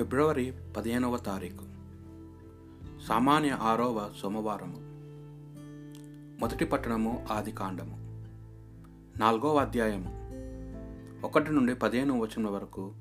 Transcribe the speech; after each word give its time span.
ఫిబ్రవరి 0.00 0.52
పదిహేనవ 0.76 1.16
తారీఖు. 1.16 1.64
సామాన్య 3.08 3.50
ఆరవ 3.50 4.10
సోమవారము. 4.22 4.76
మొదటి 6.40 6.64
పట్టణము 6.64 7.26
ఆది 7.30 7.52
కాండము. 7.52 8.24
నాలుగవ 9.20 9.56
అధ్యాయము. 9.56 10.10
ఒకటి 11.26 11.52
నుండి 11.52 11.74
పదిహేను 11.74 12.20
వచనం 12.20 12.54
వరకు 12.54 12.92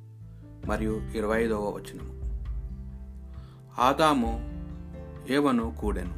మరియు 0.66 1.02
ఇరవై 1.16 1.44
ఐదవ 1.44 1.70
వచనము. 1.70 2.42
ఆదాము 3.82 4.40
ఏవను 5.30 5.78
కూడెను. 5.82 6.14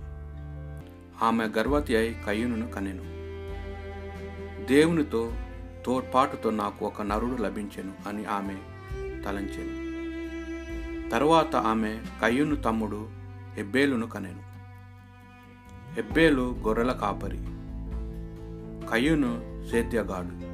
ఆమె 1.26 1.48
గర్భవతి 1.58 1.96
అయి 1.96 2.14
కయ్యూనును 2.26 2.72
కనెను 2.72 3.04
దేవునితో 4.66 5.32
తోడ్పాటుతో 5.86 6.50
నాకు 6.50 6.86
ఒక 6.86 7.02
నరుడు 7.02 7.42
లభించెను 7.42 7.94
అని 8.08 8.26
ఆమె 8.26 8.58
తలంచెను. 9.24 9.91
తరువాత 11.12 11.56
ఆమె 11.56 12.00
కయ్యును 12.22 12.56
తమ్ముడు 12.56 13.10
హెబ్బేలును 13.54 14.08
కనెను. 14.08 14.52
హెబ్బేలు 15.94 16.56
గొర్రెల 16.68 16.92
కాపరి. 16.92 17.38
కయ్యును 18.92 19.64
సేద్యగాడు 19.72 20.52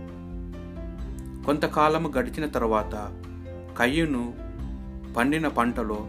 కొంతకాలము 1.45 2.09
గడిచిన 2.09 2.45
తర్వాత 2.45 3.21
కయ్యును 3.79 4.33
పండిన 5.17 5.47
పంటలో 5.47 6.07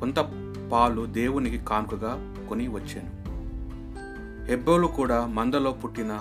కొంత 0.00 0.18
పాలు 0.72 1.06
దేవునికి 1.06 1.58
కానుకగా 1.58 2.34
కొని 2.48 2.68
వచ్చాను. 2.68 3.22
హెబ్బోలు 4.44 4.86
కూడా 4.86 5.26
మందలో 5.26 5.72
పుట్టిన 5.72 6.18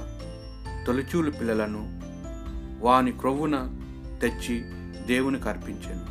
తొలిచూలు 0.88 1.32
పిల్లలను 1.32 2.02
వాని 2.86 3.12
క్రొవ్వున 3.12 3.78
తెచ్చి 4.22 4.64
దేవునికి 5.08 5.50
అర్పించాను. 5.50 6.11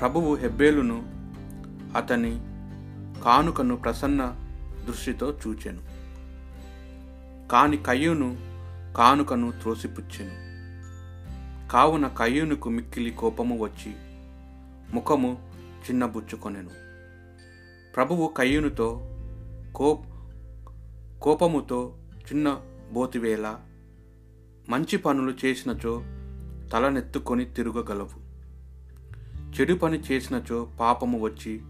ప్రభువు 0.00 0.34
హెబ్బేలును 0.34 1.02
అతని 1.96 2.30
కానుకను 3.22 3.76
ప్రసన్న 3.76 4.36
దృష్టితో 4.88 5.38
చూచెను. 5.46 5.82
కాని 7.48 7.76
కయ్యూను 7.76 8.36
కానుకను 8.96 9.50
త్రోసిపుచ్చెను. 9.50 10.48
కావున 11.72 12.08
కయ్యూనుకు 12.08 12.70
మిక్కిలి 12.70 13.10
కోపము 13.10 13.58
వచ్చి 13.58 13.94
ముఖము 14.94 15.52
చిన్నబుచ్చుకొనెను. 15.90 16.70
ప్రభువు 17.94 18.34
కయ్యూనుతో 18.36 19.00
కో 19.74 20.02
కోపముతో 21.22 21.94
చిన్న 22.32 22.60
బోతివేళ 22.92 23.54
మంచి 24.68 24.96
పనులు 24.96 25.46
చేసినచో 25.46 26.02
తలనెత్తుకొని 26.72 27.44
తిరగగలవు. 27.44 28.27
చెడు 29.48 29.74
పని 29.74 30.00
చేసినచో 30.12 30.68
పాపము 30.80 31.20
వచ్చి 31.20 31.60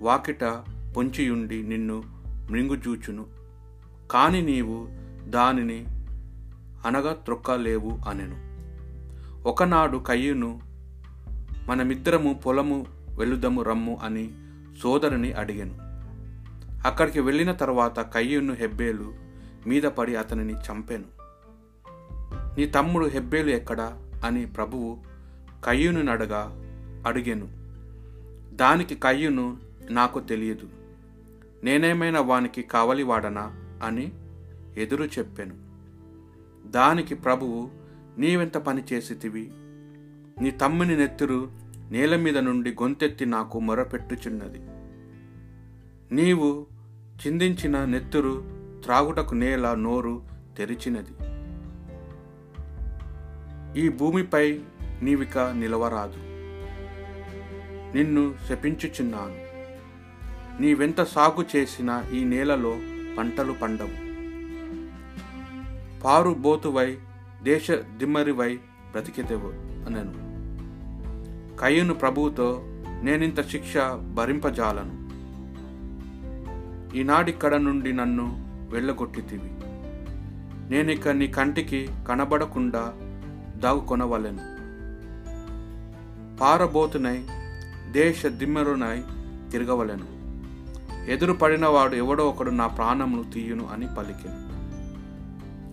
వాకిట 0.00 0.44
పొంచియుండి 0.96 1.62
నిన్ను 1.62 2.02
మృంగుజూచును. 2.50 3.26
కాని 4.10 4.42
నీవు 4.42 4.88
దానిని 5.30 5.84
అనగా 6.86 7.12
త్రొక్కలేవు 7.12 8.00
అనెను. 8.08 8.52
ఒకనాడు 9.48 9.98
కయ్యును 9.98 10.60
మనమిద్దరము 11.68 12.34
పొలము 12.34 12.86
వెలుదము 13.18 13.62
రమ్ము 13.62 14.00
అని 14.02 14.30
సోదరుని 14.82 15.32
అడిగాను. 15.32 15.74
అక్కడికి 16.88 17.20
వెళ్ళిన 17.20 17.52
తర్వాత 17.52 18.00
కయ్యును 18.00 18.54
హెబ్బేలు 18.54 19.14
మీద 19.66 19.82
పడి 19.82 20.16
అతనిని 20.16 20.52
చంపాను. 20.52 21.22
నీ 22.58 22.66
తమ్ముడు 22.66 23.06
హెబ్బేలు 23.06 23.50
ఎక్కడా 23.50 23.98
అని 24.24 24.46
ప్రభువు 24.46 24.98
కయ్యును 25.64 26.12
అడగా 26.12 26.61
అడిగాను. 27.06 27.48
దానికి 28.56 28.94
కయ్యును 28.94 29.56
నాకు 29.90 30.20
తెలియదు. 30.20 30.68
నేనేమైనా 31.64 32.20
వానికి 32.20 32.62
కావలివాడనా? 32.62 33.54
అని 33.84 34.12
ఎదురు 34.76 35.04
చెప్పాను. 35.04 35.54
దానికి 36.70 37.14
ప్రభువు 37.14 37.70
నీవెంత 38.18 38.56
పని 38.56 38.82
చేసితివి? 38.92 39.50
నీ 40.42 40.50
తమ్ముని 40.50 40.96
నెత్తురు 40.96 41.50
నేల 41.90 42.16
మీద 42.16 42.38
నుండి 42.38 42.70
గొంతెత్తి 42.70 43.26
నాకు 43.26 43.60
మొరపెట్టుచున్నది. 43.60 44.58
నీవు 46.14 46.66
చిందించిన 47.26 47.84
నెత్తురు 47.84 48.44
త్రాగుటకు 48.84 49.34
నేల 49.34 49.74
నోరు 49.74 50.22
తెరిచినది. 50.58 51.12
ఈ 53.80 53.88
భూమిపై 53.88 54.60
నీవిక 55.02 55.38
నిలవరాదు. 55.38 56.31
నిన్ను 57.94 58.34
శపించుచున్నాను. 58.48 59.52
నీవెంత 60.62 61.02
సాగు 61.02 61.44
చేసినా 61.56 62.04
ఈ 62.12 62.24
నేలలో 62.24 62.76
పంటలు 63.18 63.52
పండవు. 63.52 64.12
పారుబోతువై 66.00 66.98
దేశ 67.42 67.70
దిమ్మరివై 67.70 68.56
బ్రతికితేవు 68.92 69.48
అనను. 69.88 70.32
కయ్యను 71.56 71.94
ప్రభువుతో 71.94 72.62
నేనింత 73.02 73.40
శిక్ష 73.48 73.76
భరింపజాలను. 74.14 75.02
ఈనాడిక్కడ 76.96 77.54
నుండి 77.54 77.92
నన్ను 77.92 78.52
వెళ్ళగొట్టితివి. 78.70 79.50
నేనిక 80.70 81.08
నీ 81.08 81.26
కంటికి 81.26 81.88
కనబడకుండా 82.08 82.92
దాగుకొనవలెను. 83.56 84.52
పారబోతునై 86.38 87.24
దేశ 87.92 88.26
దిమ్మరునై 88.26 89.02
తిరగవలెను. 89.50 90.22
ఎదురు 91.10 91.32
పడినవాడు 91.32 91.94
ఎవడో 91.94 92.28
ఒకడు 92.28 92.50
నా 92.50 92.66
ప్రాణమును 92.66 93.30
తీయును 93.32 93.68
అని 93.72 93.88
పలికెను. 93.98 94.52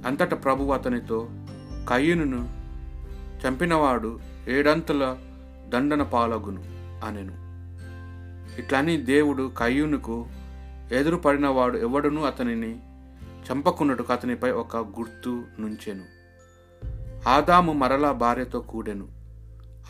అంతట 0.07 0.43
ప్రభు 0.43 0.63
అతనితో 0.63 1.29
కయ్యను 1.89 2.49
చంపినవాడు 3.39 4.19
ఏడంతుల 4.47 5.17
దండన 5.69 6.03
పాలగును 6.03 6.61
అనెను. 7.05 7.33
ఇట్లని 8.59 8.97
దేవుడు 8.97 9.51
కయ్యూనుకు 9.57 10.27
ఎదురు 10.91 11.15
పడినవాడు 11.15 11.77
ఎవడునూ 11.77 12.21
అతనిని 12.21 12.79
చంపకున్నట్టుకు 13.51 14.13
అతనిపై 14.13 14.51
ఒక 14.51 14.77
గుర్తు 14.77 15.43
నుంచెను. 15.59 16.03
ఆదాము 17.29 17.73
మరలా 17.73 18.11
భార్యతో 18.11 18.59
కూడెను. 18.59 19.07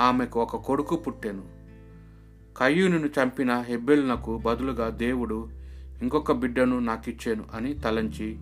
ఆమెకు 0.02 0.42
ఒక 0.42 0.56
కొడుకు 0.56 0.96
పుట్టెను. 0.96 1.59
కయ్యూనును 2.60 3.08
చంపిన 3.08 3.62
హెబ్బెలునకు 3.62 4.38
బదులుగా 4.38 4.90
దేవుడు 4.90 5.50
ఇంకొక 6.02 6.32
బిడ్డను 6.32 6.80
నాకిచ్చాను 6.80 7.44
అని 7.54 7.74
తలంచి 7.74 8.40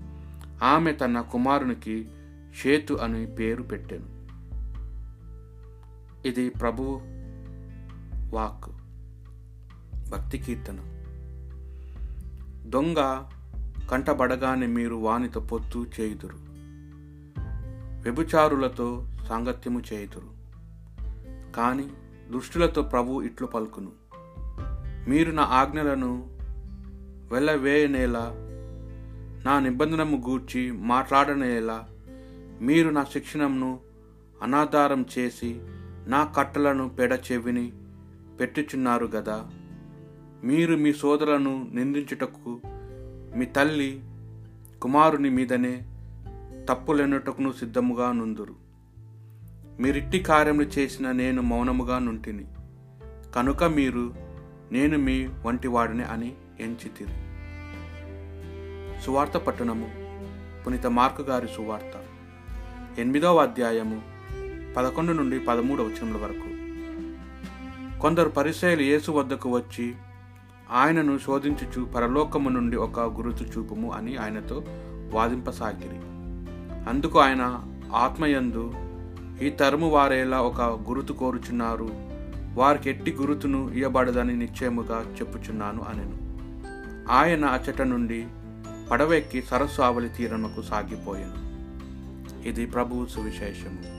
ఆమె 0.63 0.91
తన 0.91 1.21
కుమారునికి 1.21 2.07
షేతు 2.61 2.93
అని 2.93 3.25
పేరు 3.25 3.63
పెట్టాను. 3.63 4.17
ఇది 6.27 6.49
ప్రభు 6.49 7.01
వాక్ 8.29 8.69
భక్తి 10.09 10.37
కీర్తన. 10.37 10.77
దొంగ 12.69 13.23
కంటబడగానే 13.91 14.67
మీరు 14.67 14.95
వానితో 14.95 15.39
పొత్తు 15.39 15.85
చేయుదురు. 15.99 16.37
వ్యభిచారులతో 18.01 19.07
సాంగత్యము 19.27 19.81
చేయుదురు. 19.93 20.37
కానీ 21.55 21.87
దుష్టులతో 22.31 22.81
ప్రభు 22.81 23.21
ఇట్లు 23.21 23.47
పలుకును. 23.47 24.06
మీరు 25.07 25.31
నా 25.31 25.43
ఆజ్ఞలను 25.43 26.37
వెళ్ళవేయనేలా 27.31 28.33
నా 29.45 29.59
నిబంధనము 29.59 30.23
గూర్చి 30.29 30.71
మాట్లాడనేలా 30.71 31.87
మీరు 32.61 32.89
నా 32.89 33.03
శిక్షణను 33.03 33.79
అనాధారం 34.41 35.05
చేసి 35.17 35.59
నా 36.07 36.23
కట్టలను 36.23 36.89
పెడ 36.89 37.19
చెవిని 37.31 37.71
పెట్టుచున్నారు 38.39 39.05
గదా. 39.05 39.45
మీరు 40.43 40.75
మీ 40.75 40.93
సోదరులను 40.93 41.67
నిందించుటకు 41.73 42.61
మీ 43.35 43.45
తల్లి 43.45 44.01
కుమారుని 44.81 45.29
మీదనే 45.29 45.85
తప్పులెన్నుటకును 46.69 47.51
సిద్ధముగా 47.51 48.11
నుందురు. 48.11 48.55
మీరిట్టి 49.79 50.19
కార్యములు 50.19 50.65
చేసిన 50.65 51.11
నేను 51.11 51.41
మౌనముగా 51.41 51.99
నుంటిని. 51.99 52.45
కనుక 53.35 53.63
మీరు 53.63 54.26
నేను 54.71 54.97
మీ 54.97 55.29
వంటివాడిని 55.45 56.03
అని 56.03 56.33
ఎంచితిరి. 56.59 57.11
సువార్త 59.01 59.37
పట్టణము 59.37 59.91
పునీత 60.63 60.87
మార్కు 60.87 61.21
గారి 61.21 61.47
సువార్త. 61.47 61.93
ఎనిమిదవ 62.99 63.37
అధ్యాయము 63.37 64.01
పదకొండు 64.77 65.11
నుండి 65.11 65.39
పదమూడు 65.39 65.83
వచనముల 65.83 66.21
వరకు. 66.21 66.57
కొందరు 67.99 68.29
పరిచయలు 68.29 68.81
యేసు 68.81 69.11
వద్దకు 69.11 69.49
వచ్చి 69.49 69.95
ఆయనను 70.71 71.17
శోధించుచు 71.17 71.85
పరలోకము 71.85 72.49
నుండి 72.49 72.77
ఒక 72.77 72.99
గురుతు 72.99 73.43
చూపుము 73.43 73.91
అని 73.91 74.17
ఆయనతో 74.17 74.63
వాదింపసాగిరి. 75.13 75.99
అందుకు 76.89 77.19
ఆయన 77.19 77.63
ఆత్మయందు 77.95 78.73
ఈ 79.41 79.49
తరము 79.49 79.89
వారేలా 79.89 80.41
ఒక 80.41 80.61
గురుతు 80.61 81.13
కోరుచున్నారు. 81.13 82.16
వారికి 82.57 82.89
ఎట్టి 82.89 83.11
గురుతును 83.11 83.71
ఇయ్యబడదని 83.73 84.35
నిశ్చయముగా 84.35 85.05
చెప్పుచున్నాను 85.19 85.85
అనెను. 85.89 86.27
ఆయన 87.11 87.45
అచ్చట 87.45 87.81
నుండి 87.81 88.27
పడవెక్కి 88.91 89.41
సరస్సు 89.41 89.81
ఆవలి 89.81 90.09
తీరముకు 90.09 90.61
సాగిపోయాను. 90.61 91.47
ఇది 92.47 92.65
ప్రభువు 92.65 93.05
సువిశేషము. 93.05 93.96